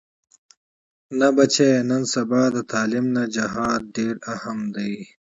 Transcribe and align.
نه 1.19 1.27
بچيه 1.37 1.73
نن 1.89 2.01
سبا 2.13 2.43
د 2.55 2.57
تعليم 2.73 3.05
نه 3.15 3.23
جهاد 3.35 3.81
ډېر 3.95 4.15
اهم 4.33 4.59
دې. 4.75 4.93